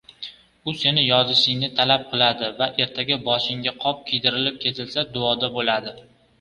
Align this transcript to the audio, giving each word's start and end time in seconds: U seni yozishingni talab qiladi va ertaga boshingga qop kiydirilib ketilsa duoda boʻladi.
U 0.69 0.73
seni 0.83 1.03
yozishingni 1.03 1.69
talab 1.81 2.07
qiladi 2.15 2.49
va 2.63 2.69
ertaga 2.87 3.21
boshingga 3.29 3.77
qop 3.87 4.03
kiydirilib 4.11 4.61
ketilsa 4.67 5.09
duoda 5.15 5.55
boʻladi. 5.61 5.99